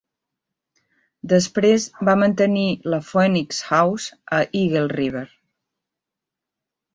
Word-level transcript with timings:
Després 1.33 1.85
va 2.09 2.15
mantenir 2.21 2.63
la 2.93 2.99
Phoenix 3.11 3.61
House 3.75 4.17
a 4.39 4.41
Eagle 4.63 4.83
River. 4.95 5.25